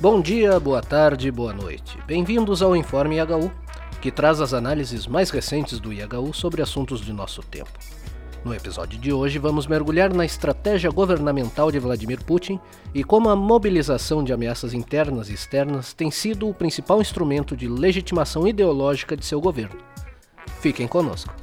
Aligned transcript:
Bom 0.00 0.22
dia, 0.22 0.58
boa 0.58 0.80
tarde, 0.80 1.30
boa 1.30 1.52
noite. 1.52 1.98
Bem-vindos 2.06 2.62
ao 2.62 2.74
Informe 2.74 3.18
IHU, 3.18 3.52
que 4.00 4.10
traz 4.10 4.40
as 4.40 4.54
análises 4.54 5.06
mais 5.06 5.28
recentes 5.28 5.78
do 5.78 5.92
IHU 5.92 6.32
sobre 6.32 6.62
assuntos 6.62 7.02
de 7.02 7.12
nosso 7.12 7.42
tempo. 7.42 7.70
No 8.42 8.54
episódio 8.54 8.98
de 8.98 9.12
hoje, 9.12 9.38
vamos 9.38 9.66
mergulhar 9.66 10.10
na 10.14 10.24
estratégia 10.24 10.90
governamental 10.90 11.70
de 11.70 11.78
Vladimir 11.78 12.24
Putin 12.24 12.58
e 12.94 13.04
como 13.04 13.28
a 13.28 13.36
mobilização 13.36 14.24
de 14.24 14.32
ameaças 14.32 14.72
internas 14.72 15.28
e 15.28 15.34
externas 15.34 15.92
tem 15.92 16.10
sido 16.10 16.48
o 16.48 16.54
principal 16.54 17.02
instrumento 17.02 17.54
de 17.54 17.68
legitimação 17.68 18.48
ideológica 18.48 19.14
de 19.14 19.26
seu 19.26 19.38
governo. 19.38 19.76
Fiquem 20.62 20.88
conosco. 20.88 21.34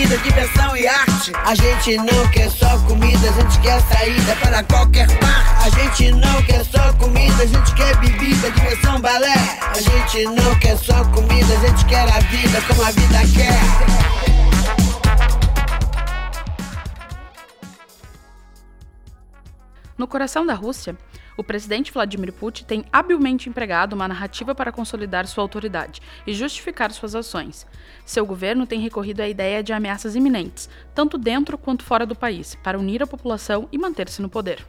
Comida, 0.00 0.16
diversão 0.18 0.76
e 0.76 0.86
arte. 0.86 1.32
A 1.44 1.54
gente 1.54 1.96
não 1.98 2.30
quer 2.30 2.50
só 2.50 2.78
comida, 2.86 3.28
a 3.28 3.32
gente 3.32 3.60
quer 3.60 3.80
saída 3.82 4.36
para 4.36 4.62
qualquer 4.64 5.06
parte. 5.18 5.66
A 5.66 5.70
gente 5.70 6.12
não 6.12 6.42
quer 6.42 6.64
só 6.64 6.92
comida, 6.94 7.42
a 7.42 7.46
gente 7.46 7.74
quer 7.74 7.96
bebida, 7.98 8.50
diversão, 8.50 9.00
balé. 9.00 9.34
A 9.60 9.80
gente 9.80 10.24
não 10.24 10.58
quer 10.58 10.78
só 10.78 11.04
comida, 11.06 11.52
a 11.54 11.66
gente 11.66 11.84
quer 11.84 12.00
a 12.00 12.18
vida 12.20 12.62
como 12.66 12.82
a 12.82 12.90
vida 12.90 13.18
quer. 13.34 13.60
No 19.98 20.08
coração 20.08 20.46
da 20.46 20.54
Rússia, 20.54 20.96
o 21.36 21.44
presidente 21.44 21.92
Vladimir 21.92 22.32
Putin 22.32 22.64
tem 22.64 22.84
habilmente 22.92 23.48
empregado 23.48 23.94
uma 23.94 24.08
narrativa 24.08 24.54
para 24.54 24.72
consolidar 24.72 25.26
sua 25.26 25.42
autoridade 25.42 26.00
e 26.26 26.34
justificar 26.34 26.92
suas 26.92 27.14
ações. 27.14 27.66
Seu 28.04 28.26
governo 28.26 28.66
tem 28.66 28.80
recorrido 28.80 29.20
à 29.20 29.28
ideia 29.28 29.62
de 29.62 29.72
ameaças 29.72 30.14
iminentes, 30.14 30.68
tanto 30.94 31.16
dentro 31.16 31.56
quanto 31.56 31.84
fora 31.84 32.06
do 32.06 32.14
país, 32.14 32.56
para 32.62 32.78
unir 32.78 33.02
a 33.02 33.06
população 33.06 33.68
e 33.72 33.78
manter-se 33.78 34.20
no 34.20 34.28
poder. 34.28 34.66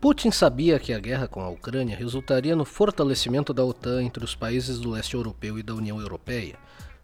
Putin 0.00 0.30
sabia 0.30 0.78
que 0.78 0.92
a 0.92 0.98
guerra 0.98 1.26
com 1.26 1.40
a 1.40 1.48
Ucrânia 1.48 1.96
resultaria 1.96 2.54
no 2.54 2.66
fortalecimento 2.66 3.54
da 3.54 3.64
OTAN 3.64 4.02
entre 4.02 4.22
os 4.22 4.34
países 4.34 4.78
do 4.78 4.90
leste 4.90 5.14
europeu 5.14 5.58
e 5.58 5.62
da 5.62 5.74
União 5.74 5.98
Europeia. 5.98 6.56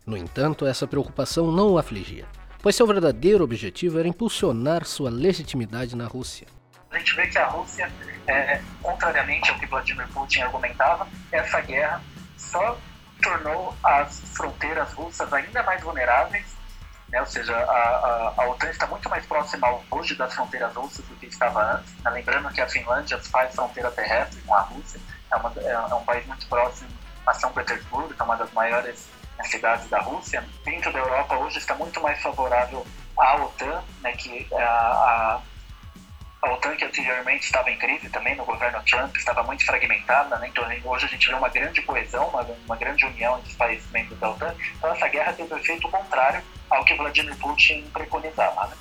No 0.04 0.16
entanto, 0.16 0.66
essa 0.66 0.86
preocupação 0.86 1.50
não 1.50 1.70
o 1.70 1.78
afligia, 1.78 2.26
pois 2.62 2.76
seu 2.76 2.86
verdadeiro 2.86 3.42
objetivo 3.42 3.98
era 3.98 4.06
impulsionar 4.06 4.84
sua 4.84 5.08
legitimidade 5.08 5.96
na 5.96 6.06
Rússia. 6.06 6.59
A 6.90 6.98
gente 6.98 7.14
vê 7.14 7.26
que 7.26 7.38
a 7.38 7.46
Rússia 7.46 7.90
é, 8.26 8.60
contrariamente 8.82 9.50
ao 9.50 9.58
que 9.58 9.66
Vladimir 9.66 10.08
Putin 10.08 10.42
argumentava, 10.42 11.06
essa 11.30 11.60
guerra 11.60 12.02
só 12.36 12.76
tornou 13.22 13.76
as 13.82 14.20
fronteiras 14.34 14.92
russas 14.92 15.32
ainda 15.32 15.62
mais 15.62 15.82
vulneráveis, 15.82 16.46
né? 17.08 17.20
ou 17.20 17.26
seja, 17.26 17.54
a, 17.56 17.60
a, 17.60 18.34
a, 18.36 18.48
OTAN 18.48 18.70
está 18.70 18.86
muito 18.86 19.08
mais 19.08 19.24
próxima 19.26 19.68
hoje 19.90 20.14
das 20.14 20.34
fronteiras 20.34 20.74
russas 20.74 21.04
do 21.06 21.14
que 21.16 21.26
estava 21.26 21.74
antes. 21.74 21.94
Né? 22.02 22.10
Lembrando 22.10 22.50
que 22.50 22.60
a 22.60 22.68
Finlândia 22.68 23.18
faz 23.18 23.54
fronteira 23.54 23.90
terrestre 23.90 24.40
com 24.42 24.54
a 24.54 24.60
Rússia, 24.62 25.00
é, 25.30 25.36
uma, 25.36 25.52
é, 25.56 25.70
é 25.70 25.94
um 25.94 26.04
país 26.04 26.26
muito 26.26 26.46
próximo 26.46 26.90
a 27.26 27.34
São 27.34 27.52
Petersburgo, 27.52 28.14
que 28.14 28.20
é 28.20 28.24
uma 28.24 28.36
das 28.36 28.50
maiores 28.52 29.06
né, 29.38 29.44
cidades 29.44 29.88
da 29.88 30.00
Rússia. 30.00 30.44
Dentro 30.64 30.92
da 30.92 30.98
Europa 30.98 31.36
hoje 31.36 31.58
está 31.58 31.74
muito 31.74 32.00
mais 32.00 32.20
favorável 32.20 32.86
à 33.16 33.36
OTAN, 33.36 33.82
né, 34.00 34.12
que 34.12 34.48
a, 34.54 34.58
a 34.58 35.40
a 36.42 36.52
OTAN, 36.52 36.74
que 36.74 36.84
anteriormente 36.84 37.44
estava 37.44 37.70
em 37.70 37.76
crise 37.76 38.08
também 38.08 38.34
no 38.34 38.44
governo 38.44 38.82
Trump, 38.84 39.14
estava 39.16 39.42
muito 39.42 39.64
fragmentada, 39.64 40.38
né? 40.38 40.48
então 40.48 40.64
hoje 40.84 41.04
a 41.04 41.08
gente 41.08 41.28
vê 41.28 41.34
uma 41.34 41.48
grande 41.48 41.82
coesão, 41.82 42.28
uma, 42.28 42.42
uma 42.64 42.76
grande 42.76 43.04
união 43.04 43.38
entre 43.38 43.50
os 43.50 43.56
países 43.56 43.90
membros 43.90 44.18
da 44.18 44.30
OTAN. 44.30 44.54
Então 44.78 44.90
essa 44.92 45.08
guerra 45.08 45.32
teve 45.34 45.52
o 45.52 45.58
efeito 45.58 45.88
contrário 45.88 46.42
ao 46.70 46.84
que 46.84 46.94
Vladimir 46.94 47.36
Putin 47.36 47.82
preconizava. 47.92 48.68
Né? 48.68 48.76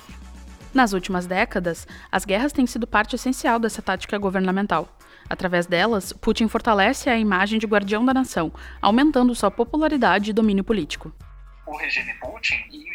Nas 0.72 0.92
últimas 0.92 1.26
décadas, 1.26 1.86
as 2.10 2.24
guerras 2.24 2.52
têm 2.52 2.66
sido 2.66 2.86
parte 2.86 3.16
essencial 3.16 3.58
dessa 3.58 3.82
tática 3.82 4.16
governamental. 4.16 4.88
Através 5.28 5.66
delas, 5.66 6.12
Putin 6.12 6.48
fortalece 6.48 7.10
a 7.10 7.18
imagem 7.18 7.58
de 7.58 7.66
guardião 7.66 8.04
da 8.04 8.14
nação, 8.14 8.52
aumentando 8.80 9.34
sua 9.34 9.50
popularidade 9.50 10.30
e 10.30 10.32
domínio 10.32 10.64
político. 10.64 11.12
O 11.66 11.76
regime 11.76 12.14
Putin 12.14 12.64
e 12.70 12.89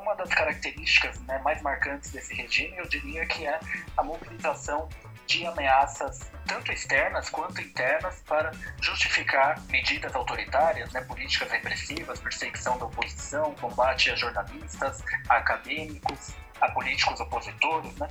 uma 0.00 0.14
das 0.14 0.28
características 0.30 1.20
né, 1.20 1.38
mais 1.44 1.60
marcantes 1.62 2.10
desse 2.10 2.34
regime, 2.34 2.76
eu 2.76 2.88
diria 2.88 3.26
que 3.26 3.46
é 3.46 3.58
a 3.96 4.02
mobilização 4.02 4.88
de 5.26 5.46
ameaças 5.46 6.30
tanto 6.46 6.72
externas 6.72 7.30
quanto 7.30 7.60
internas 7.60 8.20
para 8.26 8.50
justificar 8.80 9.60
medidas 9.68 10.12
autoritárias, 10.16 10.90
né, 10.92 11.00
políticas 11.02 11.48
repressivas, 11.52 12.18
perseguição 12.18 12.76
da 12.78 12.86
oposição, 12.86 13.54
combate 13.60 14.10
a 14.10 14.16
jornalistas, 14.16 15.04
a 15.28 15.36
acadêmicos, 15.36 16.34
a 16.60 16.68
políticos 16.72 17.20
opositores, 17.20 17.94
né? 17.96 18.08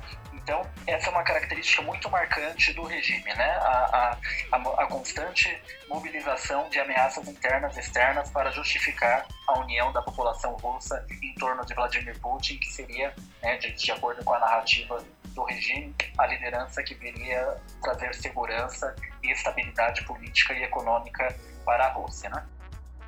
Então, 0.50 0.66
essa 0.88 1.10
é 1.10 1.12
uma 1.12 1.22
característica 1.22 1.84
muito 1.84 2.10
marcante 2.10 2.74
do 2.74 2.82
regime, 2.82 3.32
né? 3.36 3.52
A, 3.62 4.18
a, 4.52 4.58
a, 4.58 4.88
constante 4.88 5.48
mobilização 5.88 6.68
de 6.70 6.80
ameaças 6.80 7.28
internas 7.28 7.78
e 7.78 7.82
externas 7.82 8.32
para 8.32 8.50
justificar 8.50 9.28
a 9.48 9.60
união 9.60 9.94
da 9.94 10.02
população 10.02 10.56
russa 10.56 11.06
em 11.22 11.36
torno 11.36 11.64
de 11.68 11.76
Vladimir 11.76 12.20
Putin, 12.20 12.58
que 12.58 12.66
seria, 12.66 13.14
né, 13.44 13.58
de, 13.58 13.74
de 13.74 13.92
acordo 13.92 14.24
com 14.24 14.34
a 14.34 14.40
narrativa 14.40 14.98
do 15.36 15.44
regime, 15.44 15.94
a 16.18 16.26
liderança 16.26 16.82
que 16.82 16.96
viria 16.96 17.56
trazer 17.84 18.16
segurança 18.16 18.96
e 19.22 19.32
estabilidade 19.32 20.04
política 20.06 20.56
e 20.56 20.64
econômica 20.64 21.32
para 21.64 21.86
a 21.86 21.90
Rússia, 21.90 22.28
né? 22.32 22.44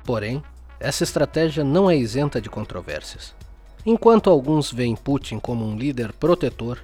Porém, 0.04 0.40
essa 0.78 1.02
estratégia 1.02 1.64
não 1.64 1.90
é 1.90 1.96
isenta 1.96 2.40
de 2.40 2.48
controvérsias. 2.48 3.34
Enquanto 3.84 4.30
alguns 4.30 4.70
veem 4.70 4.94
Putin 4.94 5.40
como 5.40 5.66
um 5.66 5.76
líder 5.76 6.12
protetor, 6.12 6.80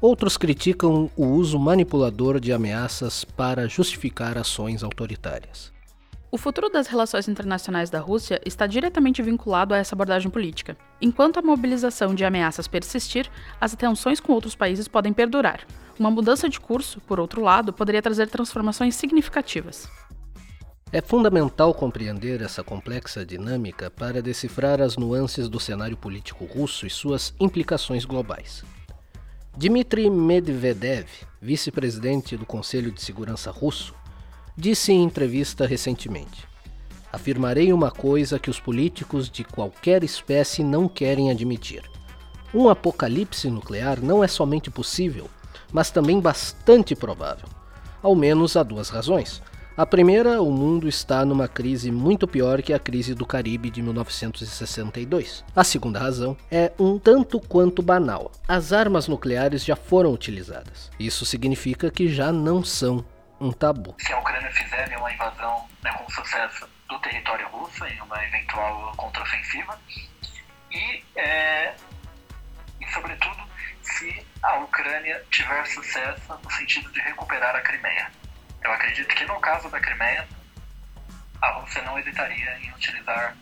outros 0.00 0.36
criticam 0.36 1.10
o 1.16 1.26
uso 1.26 1.58
manipulador 1.58 2.38
de 2.38 2.52
ameaças 2.52 3.24
para 3.24 3.68
justificar 3.68 4.36
ações 4.36 4.82
autoritárias. 4.82 5.72
O 6.30 6.38
futuro 6.38 6.68
das 6.68 6.86
relações 6.86 7.28
internacionais 7.28 7.88
da 7.88 8.00
Rússia 8.00 8.40
está 8.44 8.66
diretamente 8.66 9.22
vinculado 9.22 9.72
a 9.72 9.78
essa 9.78 9.94
abordagem 9.94 10.30
política. 10.30 10.76
Enquanto 11.00 11.38
a 11.38 11.42
mobilização 11.42 12.14
de 12.14 12.24
ameaças 12.24 12.68
persistir, 12.68 13.30
as 13.60 13.74
tensões 13.74 14.20
com 14.20 14.32
outros 14.32 14.54
países 14.54 14.88
podem 14.88 15.12
perdurar. 15.12 15.66
Uma 15.98 16.10
mudança 16.10 16.48
de 16.48 16.60
curso, 16.60 17.00
por 17.00 17.18
outro 17.18 17.40
lado, 17.40 17.72
poderia 17.72 18.02
trazer 18.02 18.28
transformações 18.28 18.94
significativas. 18.96 19.88
É 20.92 21.00
fundamental 21.00 21.72
compreender 21.72 22.42
essa 22.42 22.62
complexa 22.62 23.24
dinâmica 23.24 23.90
para 23.90 24.20
decifrar 24.20 24.80
as 24.82 24.96
nuances 24.96 25.48
do 25.48 25.58
cenário 25.58 25.96
político 25.96 26.44
russo 26.44 26.86
e 26.86 26.90
suas 26.90 27.34
implicações 27.40 28.04
globais. 28.04 28.62
Dmitry 29.58 30.10
Medvedev, 30.10 31.06
vice-presidente 31.40 32.36
do 32.36 32.44
Conselho 32.44 32.92
de 32.92 33.00
Segurança 33.00 33.50
russo, 33.50 33.94
disse 34.54 34.92
em 34.92 35.02
entrevista 35.02 35.66
recentemente: 35.66 36.46
Afirmarei 37.10 37.72
uma 37.72 37.90
coisa 37.90 38.38
que 38.38 38.50
os 38.50 38.60
políticos 38.60 39.30
de 39.30 39.44
qualquer 39.44 40.04
espécie 40.04 40.62
não 40.62 40.86
querem 40.86 41.30
admitir. 41.30 41.90
Um 42.52 42.68
apocalipse 42.68 43.48
nuclear 43.48 43.98
não 44.02 44.22
é 44.22 44.28
somente 44.28 44.70
possível, 44.70 45.26
mas 45.72 45.90
também 45.90 46.20
bastante 46.20 46.94
provável. 46.94 47.48
Ao 48.02 48.14
menos 48.14 48.58
há 48.58 48.62
duas 48.62 48.90
razões. 48.90 49.40
A 49.76 49.84
primeira, 49.84 50.40
o 50.40 50.50
mundo 50.50 50.88
está 50.88 51.22
numa 51.22 51.46
crise 51.46 51.92
muito 51.92 52.26
pior 52.26 52.62
que 52.62 52.72
a 52.72 52.78
crise 52.78 53.14
do 53.14 53.26
Caribe 53.26 53.68
de 53.68 53.82
1962. 53.82 55.44
A 55.54 55.62
segunda 55.62 56.00
razão 56.00 56.34
é 56.50 56.72
um 56.78 56.98
tanto 56.98 57.38
quanto 57.38 57.82
banal. 57.82 58.32
As 58.48 58.72
armas 58.72 59.06
nucleares 59.06 59.62
já 59.62 59.76
foram 59.76 60.14
utilizadas. 60.14 60.90
Isso 60.98 61.26
significa 61.26 61.90
que 61.90 62.08
já 62.08 62.32
não 62.32 62.64
são 62.64 63.04
um 63.38 63.52
tabu. 63.52 63.94
Se 63.98 64.14
a 64.14 64.18
Ucrânia 64.18 64.50
fizer 64.50 64.96
uma 64.96 65.12
invasão 65.12 65.66
né, 65.84 65.92
com 65.92 66.10
sucesso 66.10 66.66
do 66.88 66.98
território 67.00 67.46
russo 67.48 67.84
em 67.84 68.00
uma 68.00 68.24
eventual 68.24 68.94
contraofensiva 68.96 69.78
e, 70.72 71.04
é, 71.16 71.74
e 72.80 72.92
sobretudo, 72.94 73.42
se 73.82 74.24
a 74.42 74.54
Ucrânia 74.56 75.22
tiver 75.30 75.66
sucesso 75.66 76.40
no 76.42 76.50
sentido 76.50 76.90
de 76.92 77.00
recuperar 77.00 77.54
a 77.54 77.60
Crimeia. 77.60 78.10
Eu 78.64 78.72
acredito 78.72 79.14
que 79.14 79.24
no 79.26 79.38
caso 79.40 79.68
da 79.68 79.80
Crimeia, 79.80 80.26
a 81.40 81.50
Rússia 81.52 81.82
não 81.82 81.98
hesitaria 81.98 82.58
em 82.60 82.72
utilizar 82.72 83.36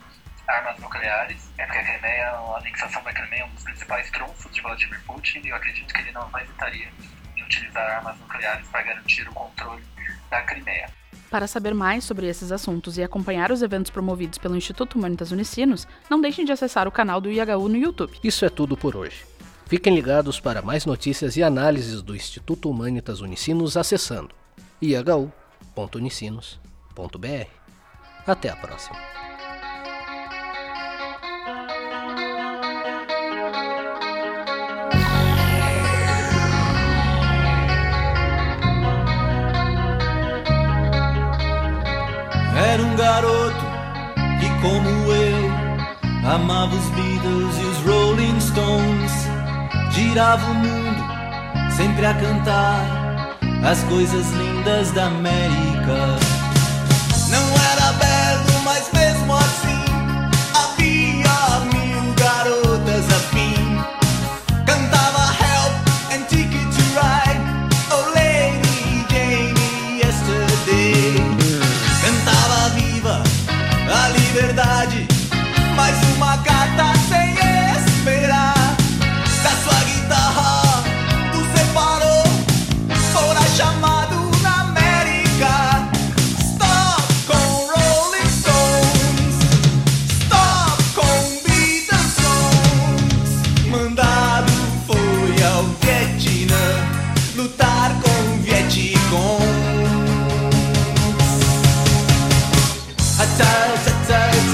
armas 0.47 0.79
nucleares, 0.79 1.49
é 1.57 1.65
porque 1.65 1.79
a 1.79 1.83
Crimeia, 1.83 2.29
a 2.29 2.57
anexação 2.57 3.03
da 3.03 3.13
Crimeia 3.13 3.41
é 3.41 3.45
um 3.45 3.49
dos 3.49 3.63
principais 3.63 4.09
trunfos 4.11 4.51
de 4.51 4.61
Vladimir 4.61 5.01
Putin, 5.05 5.41
e 5.43 5.49
eu 5.49 5.55
acredito 5.55 5.93
que 5.93 6.01
ele 6.01 6.11
não 6.11 6.29
hesitaria 6.39 6.87
em 7.35 7.43
utilizar 7.43 7.97
armas 7.97 8.17
nucleares 8.19 8.67
para 8.67 8.83
garantir 8.83 9.27
o 9.27 9.33
controle 9.33 9.83
da 10.29 10.41
Crimeia. 10.43 10.89
Para 11.31 11.47
saber 11.47 11.73
mais 11.73 12.03
sobre 12.03 12.27
esses 12.27 12.51
assuntos 12.51 12.97
e 12.97 13.03
acompanhar 13.03 13.51
os 13.51 13.61
eventos 13.61 13.89
promovidos 13.89 14.37
pelo 14.37 14.55
Instituto 14.55 14.97
Humanitas 14.97 15.31
Unicinos, 15.31 15.87
não 16.09 16.21
deixem 16.21 16.45
de 16.45 16.51
acessar 16.51 16.87
o 16.87 16.91
canal 16.91 17.19
do 17.19 17.31
IHU 17.31 17.67
no 17.67 17.75
YouTube. 17.75 18.17
Isso 18.23 18.45
é 18.45 18.49
tudo 18.49 18.77
por 18.77 18.95
hoje. 18.95 19.25
Fiquem 19.65 19.95
ligados 19.95 20.39
para 20.39 20.61
mais 20.61 20.85
notícias 20.85 21.35
e 21.35 21.43
análises 21.43 22.03
do 22.03 22.15
Instituto 22.15 22.69
Humanitas 22.69 23.19
Unicinos 23.21 23.75
acessando 23.75 24.44
ihu.unicinos.br. 24.85 27.47
Até 28.27 28.49
a 28.49 28.55
próxima! 28.55 28.97
Era 42.55 42.83
um 42.83 42.95
garoto 42.95 43.65
que, 44.39 44.47
como 44.61 44.87
eu, 45.11 45.51
amava 46.29 46.75
os 46.75 46.87
Beatles 46.89 47.57
e 47.57 47.65
os 47.65 47.77
Rolling 47.85 48.39
Stones. 48.39 49.11
Girava 49.91 50.49
o 50.49 50.53
mundo 50.53 51.03
sempre 51.75 52.05
a 52.05 52.13
cantar 52.13 53.04
as 53.65 53.83
coisas 53.85 54.29
lindas 54.31 54.91
da 54.91 55.07
América. 55.07 56.44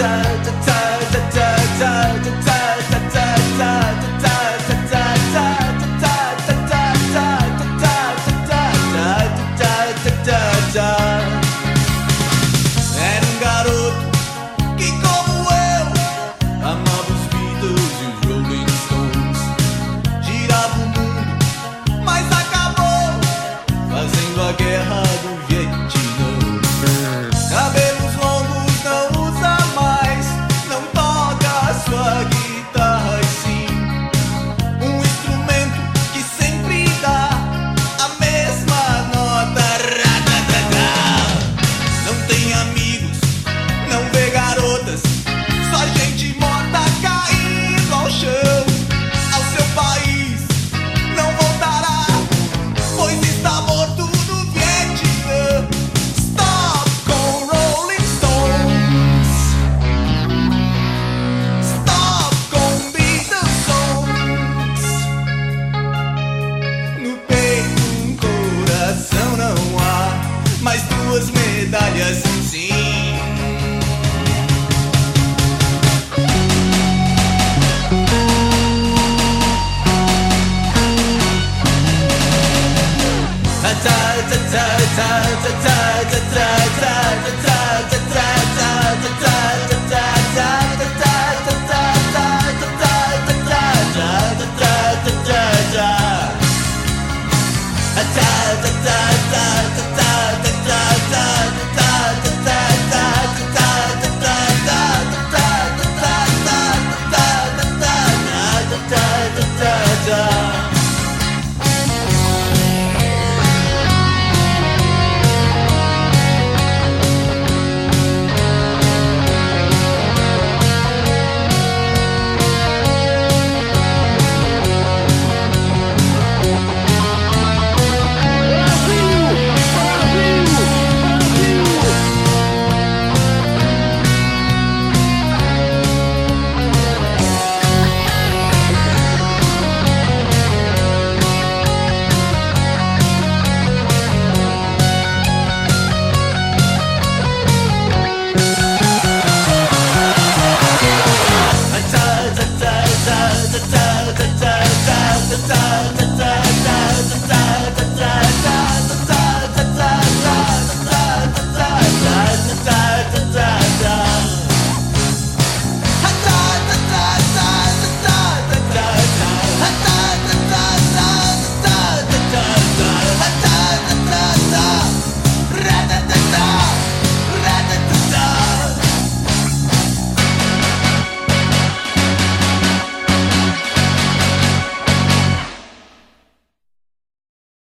sun. 0.01 0.30
duas 71.11 71.29
medalhas, 71.31 72.23
sim. 72.49 72.71
Ta 83.61 83.71
ta 83.83 83.97
ta 84.29 84.67
ta 84.95 85.09
ta 85.43 85.61
ta 85.63 86.17
ta 86.33 86.47
ta 86.81 87.00